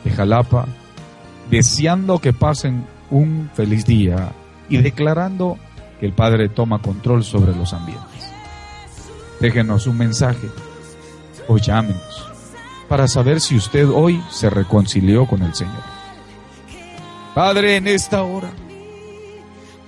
de 0.05 0.11
Jalapa, 0.11 0.67
deseando 1.51 2.19
que 2.19 2.33
pasen 2.33 2.87
un 3.11 3.51
feliz 3.55 3.85
día 3.87 4.33
y 4.69 4.79
declarando 4.79 5.59
que 5.99 6.07
el 6.07 6.13
Padre 6.13 6.49
toma 6.49 6.81
control 6.81 7.25
sobre 7.25 7.55
los 7.55 7.73
ambientes. 7.73 8.33
Déjenos 9.41 9.87
un 9.87 9.99
mensaje 9.99 10.49
o 11.47 11.59
llámenos 11.59 12.27
para 12.89 13.09
saber 13.09 13.41
si 13.41 13.57
usted 13.57 13.89
hoy 13.89 14.23
se 14.31 14.51
reconcilió 14.51 15.27
con 15.27 15.43
el 15.43 15.55
Señor. 15.55 15.83
Padre, 17.35 17.77
en 17.77 17.87
esta 17.87 18.23
hora 18.23 18.51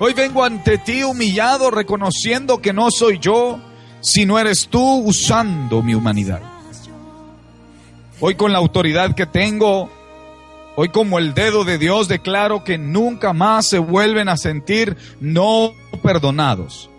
Hoy 0.03 0.15
vengo 0.15 0.43
ante 0.43 0.79
ti 0.79 1.03
humillado, 1.03 1.71
reconociendo 1.71 2.63
que 2.63 2.73
no 2.73 2.91
soy 2.91 3.19
yo, 3.19 3.61
sino 4.01 4.39
eres 4.39 4.69
tú 4.69 5.03
usando 5.05 5.83
mi 5.83 5.95
humanidad. 5.95 6.41
Hoy 8.21 8.35
con 8.35 8.53
la 8.53 8.59
autoridad 8.59 9.15
que 9.15 9.27
tengo, 9.27 9.91
hoy 10.77 10.91
como 10.91 11.19
el 11.19 11.33
dedo 11.33 11.65
de 11.65 11.79
Dios 11.79 12.09
declaro 12.09 12.65
que 12.65 12.77
nunca 12.79 13.33
más 13.33 13.67
se 13.67 13.79
vuelven 13.79 14.29
a 14.29 14.37
sentir 14.37 14.97
no 15.21 15.73
perdonados. 16.03 16.91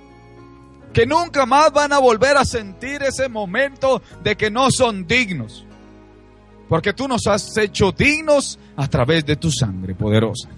Que 0.93 1.05
nunca 1.05 1.45
más 1.45 1.71
van 1.71 1.93
a 1.93 1.99
volver 1.99 2.37
a 2.37 2.45
sentir 2.45 3.01
ese 3.03 3.29
momento 3.29 4.01
de 4.23 4.35
que 4.35 4.51
no 4.51 4.71
son 4.71 5.07
dignos. 5.07 5.65
Porque 6.67 6.93
tú 6.93 7.07
nos 7.07 7.27
has 7.27 7.55
hecho 7.57 7.91
dignos 7.91 8.57
a 8.75 8.87
través 8.87 9.25
de 9.25 9.35
tu 9.35 9.51
sangre 9.51 9.93
poderosa. 9.93 10.49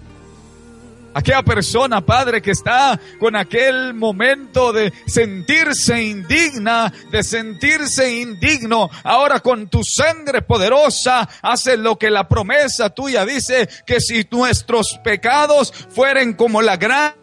Aquella 1.14 1.42
persona, 1.42 2.04
Padre, 2.04 2.42
que 2.42 2.50
está 2.50 2.98
con 3.20 3.36
aquel 3.36 3.94
momento 3.94 4.72
de 4.72 4.92
sentirse 5.06 6.02
indigna, 6.02 6.92
de 7.12 7.22
sentirse 7.22 8.20
indigno, 8.20 8.90
ahora 9.04 9.38
con 9.38 9.68
tu 9.68 9.84
sangre 9.84 10.42
poderosa, 10.42 11.28
hace 11.40 11.76
lo 11.76 11.96
que 11.96 12.10
la 12.10 12.28
promesa 12.28 12.90
tuya 12.90 13.24
dice, 13.24 13.68
que 13.86 14.00
si 14.00 14.26
nuestros 14.30 14.98
pecados 15.04 15.72
fueren 15.90 16.34
como 16.34 16.62
la 16.62 16.76
grana, 16.76 17.14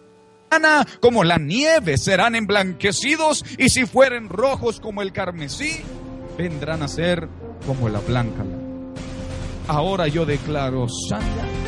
como 1.02 1.26
la 1.26 1.38
nieve, 1.38 1.98
serán 1.98 2.36
emblanquecidos, 2.36 3.44
y 3.58 3.70
si 3.70 3.86
fueren 3.86 4.30
rojos 4.30 4.80
como 4.80 5.02
el 5.02 5.12
carmesí, 5.12 5.82
vendrán 6.38 6.82
a 6.82 6.88
ser 6.88 7.28
como 7.68 7.90
la 7.90 8.00
blanca. 8.00 8.46
Ahora 9.68 10.08
yo 10.08 10.26
declaro 10.26 10.88
santa 11.10 11.61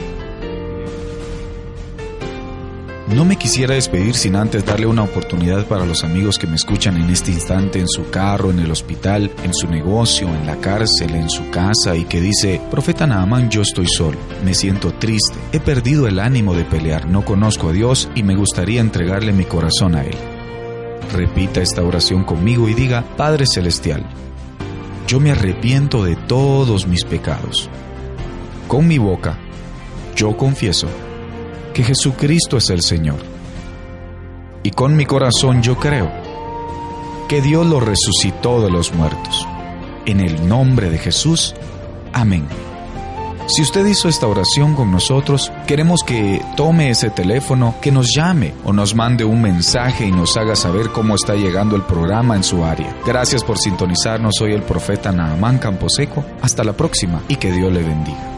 No 3.10 3.26
me 3.26 3.36
quisiera 3.36 3.76
despedir 3.76 4.16
sin 4.16 4.38
antes 4.38 4.66
darle 4.66 4.86
una 4.86 5.04
oportunidad 5.04 5.68
para 5.68 5.86
los 5.86 6.06
amigos 6.06 6.40
que 6.40 6.48
me 6.48 6.56
escuchan 6.56 6.96
en 6.96 7.10
este 7.10 7.32
instante 7.32 7.80
en 7.80 7.90
su 7.90 8.10
carro, 8.10 8.50
en 8.50 8.60
el 8.60 8.72
hospital, 8.72 9.30
en 9.44 9.54
su 9.54 9.68
negocio, 9.68 10.30
en 10.30 10.48
la 10.48 10.56
cárcel, 10.56 11.14
en 11.14 11.30
su 11.30 11.50
casa 11.50 11.98
y 11.98 12.06
que 12.06 12.22
dice, 12.22 12.62
Profeta 12.72 13.06
Naaman, 13.06 13.50
yo 13.50 13.62
estoy 13.62 13.88
solo, 13.88 14.18
me 14.46 14.54
siento 14.54 14.94
triste, 14.94 15.38
he 15.52 15.60
perdido 15.60 16.08
el 16.08 16.18
ánimo 16.18 16.56
de 16.56 16.64
pelear, 16.64 17.06
no 17.06 17.26
conozco 17.26 17.70
a 17.70 17.74
Dios 17.74 18.10
y 18.16 18.24
me 18.24 18.38
gustaría 18.38 18.80
entregarle 18.80 19.34
mi 19.34 19.44
corazón 19.44 19.96
a 19.96 20.04
Él. 20.06 20.16
Repita 21.12 21.62
esta 21.62 21.84
oración 21.84 22.24
conmigo 22.24 22.70
y 22.70 22.74
diga, 22.74 23.04
Padre 23.18 23.46
Celestial, 23.48 24.06
yo 25.08 25.20
me 25.20 25.32
arrepiento 25.32 26.06
de 26.06 26.16
todos 26.16 26.88
mis 26.88 27.04
pecados. 27.04 27.70
Con 28.70 28.88
mi 28.88 28.98
boca, 28.98 29.38
yo 30.16 30.38
confieso 30.38 30.88
que 31.74 31.84
Jesucristo 31.84 32.58
es 32.58 32.70
el 32.70 32.82
Señor. 32.82 33.18
Y 34.64 34.72
con 34.72 34.96
mi 34.96 35.06
corazón 35.06 35.62
yo 35.62 35.78
creo 35.78 36.10
que 37.28 37.42
Dios 37.42 37.66
lo 37.66 37.80
resucitó 37.80 38.62
de 38.62 38.72
los 38.72 38.94
muertos. 38.94 39.48
En 40.06 40.20
el 40.20 40.48
nombre 40.48 40.90
de 40.90 40.98
Jesús. 40.98 41.56
Amén. 42.14 42.46
Si 43.48 43.62
usted 43.62 43.86
hizo 43.86 44.08
esta 44.08 44.28
oración 44.28 44.74
con 44.74 44.90
nosotros, 44.90 45.52
queremos 45.68 46.02
que 46.04 46.42
tome 46.56 46.90
ese 46.90 47.10
teléfono, 47.10 47.76
que 47.82 47.92
nos 47.92 48.14
llame 48.16 48.54
o 48.64 48.72
nos 48.72 48.96
mande 48.96 49.26
un 49.26 49.42
mensaje 49.42 50.06
y 50.06 50.12
nos 50.12 50.38
haga 50.38 50.56
saber 50.56 50.90
cómo 50.90 51.16
está 51.16 51.36
llegando 51.36 51.76
el 51.76 51.82
programa 51.82 52.38
en 52.38 52.44
su 52.44 52.64
área. 52.64 52.96
Gracias 53.06 53.44
por 53.44 53.58
sintonizarnos. 53.58 54.36
Soy 54.38 54.54
el 54.54 54.64
profeta 54.64 55.12
Naamán 55.12 55.58
Camposeco. 55.58 56.24
Hasta 56.42 56.64
la 56.64 56.74
próxima 56.74 57.22
y 57.28 57.36
que 57.36 57.52
Dios 57.52 57.72
le 57.72 57.84
bendiga. 57.84 58.33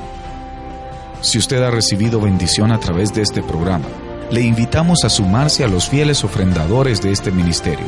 Si 1.26 1.40
usted 1.40 1.64
ha 1.64 1.72
recibido 1.72 2.22
bendición 2.22 2.72
a 2.72 2.80
través 2.80 3.12
de 3.12 3.24
este 3.24 3.42
programa, 3.42 3.88
le 4.30 4.42
invitamos 4.42 5.04
a 5.04 5.10
sumarse 5.10 5.64
a 5.64 5.68
los 5.68 5.90
fieles 5.90 6.24
ofrendadores 6.24 7.02
de 7.02 7.12
este 7.12 7.32
ministerio. 7.32 7.88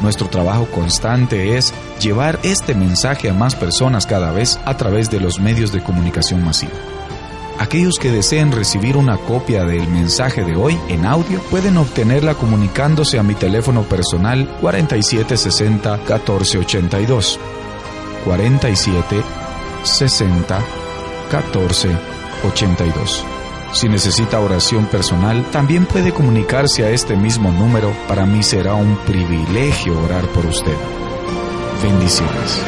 Nuestro 0.00 0.28
trabajo 0.28 0.64
constante 0.74 1.58
es 1.58 1.74
llevar 2.00 2.38
este 2.44 2.74
mensaje 2.74 3.28
a 3.28 3.34
más 3.34 3.54
personas 3.56 4.06
cada 4.06 4.32
vez 4.32 4.58
a 4.64 4.78
través 4.78 5.10
de 5.10 5.20
los 5.20 5.38
medios 5.38 5.70
de 5.70 5.82
comunicación 5.82 6.42
masiva. 6.42 6.72
Aquellos 7.58 7.98
que 7.98 8.10
deseen 8.10 8.52
recibir 8.52 8.96
una 8.96 9.18
copia 9.18 9.66
del 9.66 9.86
mensaje 9.88 10.42
de 10.42 10.56
hoy 10.56 10.78
en 10.88 11.04
audio 11.04 11.42
pueden 11.50 11.76
obtenerla 11.76 12.36
comunicándose 12.36 13.18
a 13.18 13.22
mi 13.22 13.34
teléfono 13.34 13.82
personal 13.82 14.48
4760 14.62 15.96
1482. 15.98 17.38
47 18.24 19.22
60 19.84 20.60
14 21.30 22.17
82. 22.44 23.24
Si 23.72 23.88
necesita 23.88 24.40
oración 24.40 24.86
personal, 24.86 25.44
también 25.50 25.86
puede 25.86 26.12
comunicarse 26.12 26.84
a 26.84 26.90
este 26.90 27.16
mismo 27.16 27.52
número. 27.52 27.92
Para 28.08 28.24
mí 28.24 28.42
será 28.42 28.74
un 28.74 28.96
privilegio 29.06 30.00
orar 30.02 30.26
por 30.28 30.46
usted. 30.46 30.76
Bendiciones. 31.82 32.62